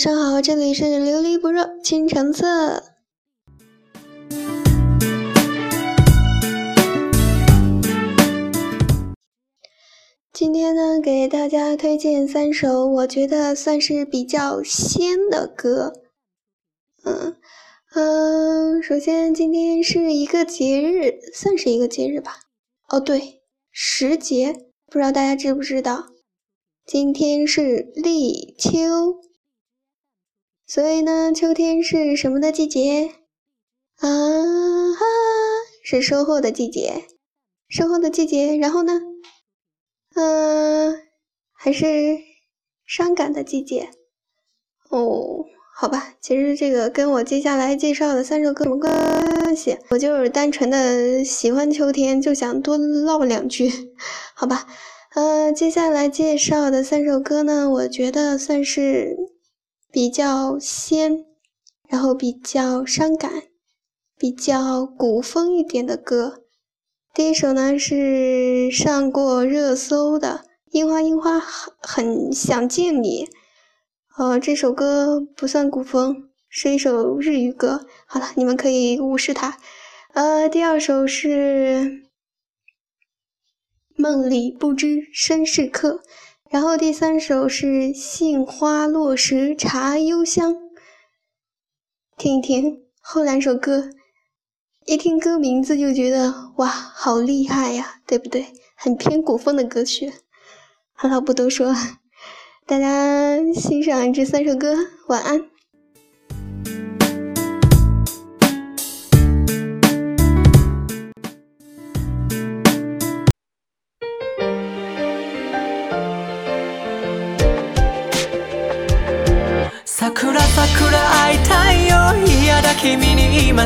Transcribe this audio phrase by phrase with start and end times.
[0.00, 2.82] 晚上好，这里是《琉璃不热倾城色》。
[10.32, 15.92] 今天呢，给大家推荐三首我觉得算是比较仙的歌。
[17.04, 17.36] 嗯
[17.92, 22.36] 嗯，首先今天是一个节日，算是一个节日吧。
[22.88, 24.54] 哦对，时节，
[24.86, 26.06] 不知道大家知不知道，
[26.86, 29.20] 今天是立秋。
[30.70, 33.12] 所以呢，秋天是什么的季节
[33.98, 34.06] 啊？
[34.94, 35.04] 哈，
[35.82, 37.06] 是收获的季节，
[37.68, 38.56] 收获的季节。
[38.56, 39.00] 然后呢，
[40.14, 40.96] 嗯，
[41.52, 42.18] 还是
[42.86, 43.90] 伤感的季节
[44.88, 45.44] 哦。
[45.74, 53.72] 好吧，其实这个跟我接下来介绍的三首歌没关系，我就是单纯的喜欢秋天，就想多唠两句。
[54.36, 54.68] 好吧，
[55.16, 59.29] 呃，接下来介绍的三首歌呢，我觉得算是。
[59.92, 61.24] 比较仙，
[61.88, 63.46] 然后比较伤感，
[64.16, 66.44] 比较古风一点的歌。
[67.12, 73.26] 第一首呢是上过热搜的《樱花樱花很很想见你》，
[74.16, 77.84] 呃，这首歌不算古风，是一首日语歌。
[78.06, 79.58] 好了，你们可以无视它。
[80.14, 82.06] 呃，第二首是
[83.96, 85.94] 《梦里不知身是客》。
[86.50, 90.52] 然后第三首是《杏花落时茶幽香》，
[92.16, 92.86] 听一听。
[93.00, 93.90] 后两首歌，
[94.84, 98.46] 一听歌名字就觉得哇，好厉害呀，对不对？
[98.74, 100.12] 很偏古风的歌曲，
[100.92, 101.74] 好了，不多说了，
[102.66, 104.74] 大家欣赏这三首歌，
[105.06, 105.49] 晚安。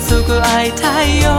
[0.00, 1.30] すぐ会いたいよ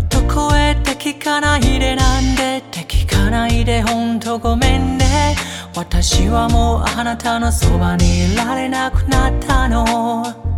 [0.10, 5.36] どこへって聞かないでなんでって聞かないでほんとごめんね
[5.76, 10.53] 私はもうあなたのそばにいられなくなったの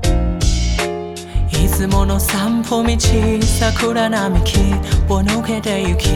[1.75, 2.87] つもの散歩道
[3.41, 4.59] 桜並木
[5.09, 6.07] を抜けてゆき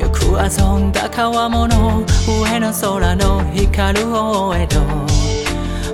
[0.00, 2.04] よく遊んだ川もの
[2.42, 4.80] 上の空の光る大江戸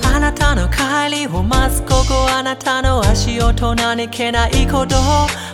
[0.00, 4.96] たあなたの帰りを待つここあなたの足音何気ないこと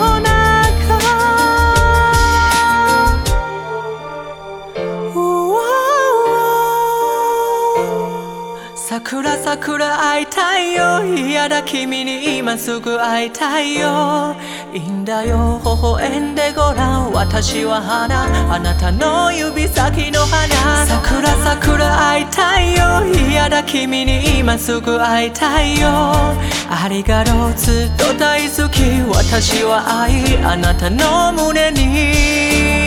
[11.49, 14.35] た君に今すぐ会いたいよ
[14.73, 18.23] いいんだよ微笑んでごらん私は花
[18.53, 28.81] あなたの指先の花桜桜会いたいよ嫌だ君に今すぐ会いたいよありがとうずっと大好き
[29.15, 32.87] 私は愛あなたの胸に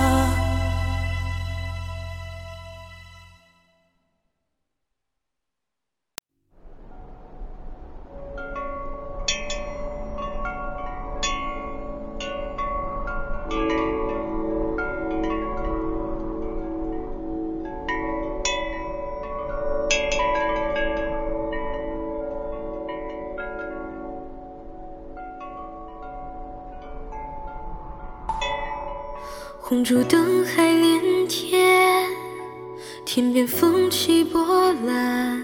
[29.69, 32.07] 红烛灯海连天，
[33.05, 35.43] 天边风起波澜，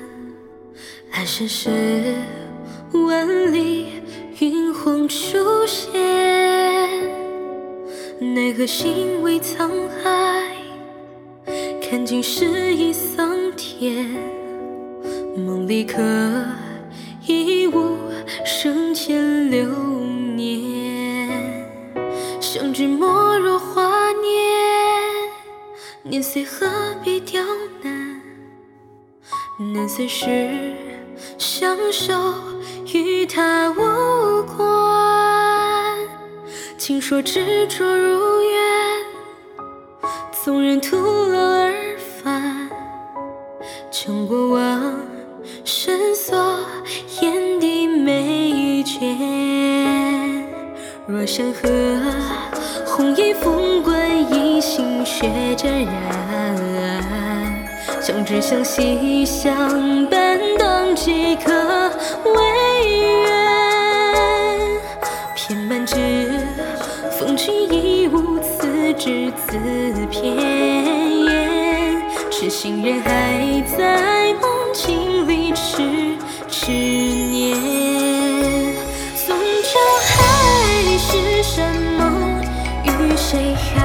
[1.13, 1.69] 阑珊时
[2.93, 3.87] 万里
[4.39, 5.91] 云红初现。
[8.21, 9.69] 奈何心为沧
[10.05, 10.53] 海，
[11.81, 14.09] 看尽世已桑田，
[15.37, 16.01] 梦里可
[17.27, 17.97] 一无
[18.45, 19.67] 生前流
[20.37, 21.29] 年，
[22.41, 23.61] 相知莫若。
[26.05, 26.67] 年岁何
[27.05, 27.41] 必刁
[27.81, 28.21] 难？
[29.73, 30.75] 难随是
[31.39, 32.13] 相守，
[32.93, 35.97] 与他无关。
[36.77, 40.11] 听说执着如愿，
[40.43, 42.69] 纵然徒劳而返。
[43.93, 44.95] 将过往
[45.65, 46.59] 深锁
[47.21, 50.51] 眼底眉间。
[51.07, 51.71] 若山河
[52.85, 53.92] 红衣风光。
[54.75, 57.67] 心血沾染，
[58.01, 61.53] 相知相惜相伴，等几可
[62.25, 64.81] 未圆。
[65.37, 66.39] 偏满纸
[67.19, 69.59] 风起已无此纸此
[70.11, 70.39] 偏
[71.27, 73.43] 言，痴心人还
[73.77, 76.17] 在梦境里痴
[76.49, 77.53] 痴念。
[79.27, 82.41] 纵教海誓山盟
[82.85, 83.82] 与谁言？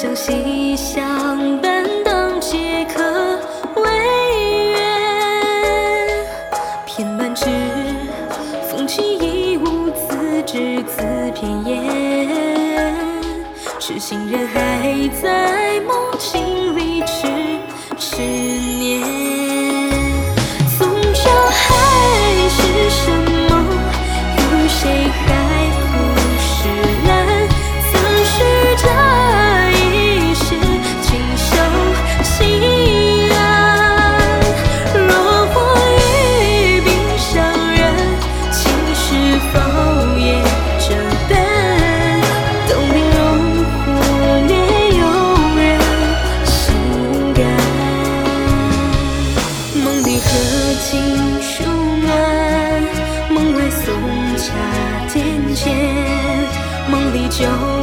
[0.00, 3.02] 相惜相伴，当皆可
[3.82, 6.24] 为愿。
[6.86, 7.46] 偏满纸
[8.70, 11.02] 风起一无自执字
[11.34, 12.94] 片言。
[13.80, 14.67] 痴心人还。
[57.30, 57.77] 就。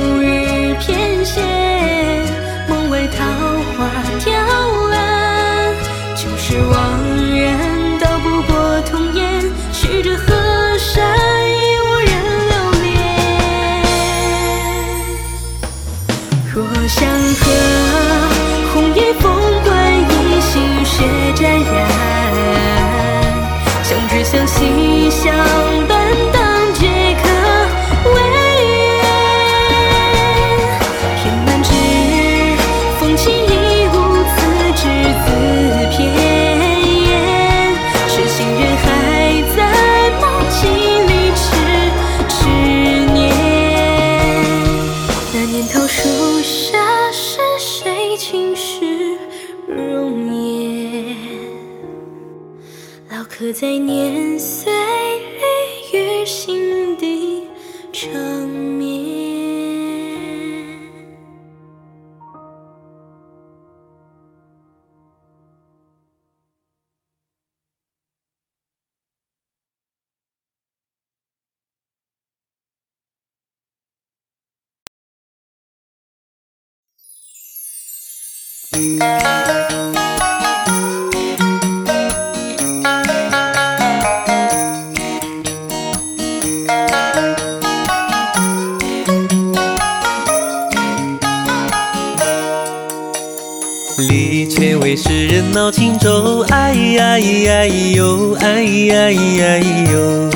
[93.98, 100.30] 离却为世人闹情舟，哎呀哎哎呦，哎哎咿呦。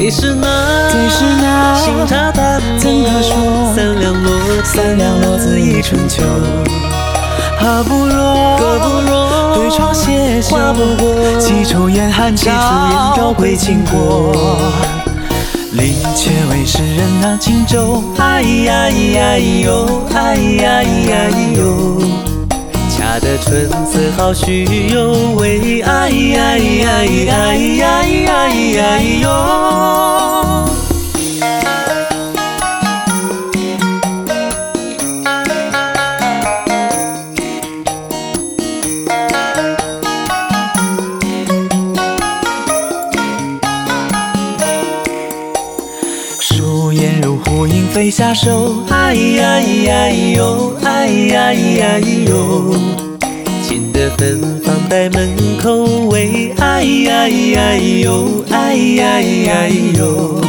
[0.02, 3.36] 最是那新茶淡，怎可说
[3.76, 4.32] 三两落？
[4.64, 6.24] 三两落子一春秋。
[7.60, 10.40] 何不若对窗写？
[10.50, 12.44] 画不过几处烟寒照，
[13.14, 14.34] 几处归轻过。
[15.70, 22.31] 临却为诗人那轻舟，哎呀咿呀咿哟，哎呀咿呀咿呦。
[23.22, 29.28] 的春色好，许有为爱，哎呀咿呀咿呦。
[46.40, 53.01] 疏烟如蝴蝶飞下梢，哎呀咿呀咿呦，哎呀咿呀咿呦。
[54.36, 55.28] 门房在门
[55.60, 56.54] 口，喂！
[56.60, 60.40] 哎呀咿呀咿哎呀咿呀咿呦。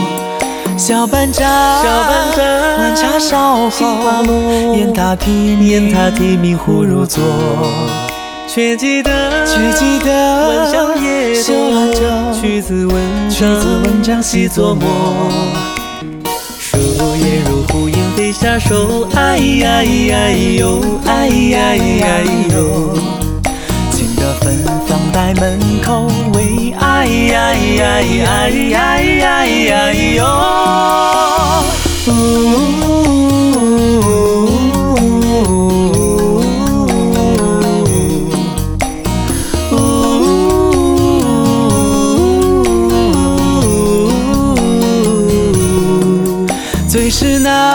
[0.77, 4.23] 小班长，晚茶烧好，
[4.75, 7.23] 砚台提名，砚台题名，壶如座。
[8.47, 14.81] 却记得，晚上夜读，曲子文章，曲子文章细琢磨。
[16.27, 16.79] 树
[17.15, 20.79] 叶如蝴飞下手，哎呀咿呀咿哟。
[21.07, 23.12] 哎呀咿呀咿呦。
[24.43, 27.03] 芬芳在门口，为爱。
[46.89, 47.73] 最是那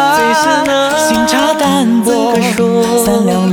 [0.96, 3.50] 新茶淡，怎可说三两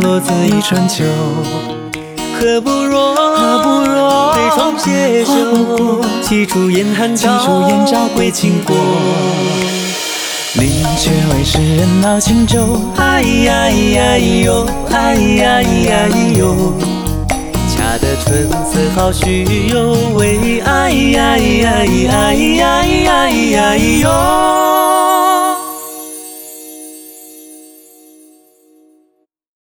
[0.00, 1.04] 落子，一春秋。
[2.42, 5.32] 何不若对床携手？
[6.22, 8.74] 岂出燕赵归秦国？
[10.58, 12.80] 你却为世人恼青州。
[12.96, 16.54] 哎呀咿呀咿哟，哎呀咿呀咿哟。
[17.68, 19.44] 恰得春色好须
[20.14, 24.69] 为哎呀咿呀咿，哎呀咿呀咿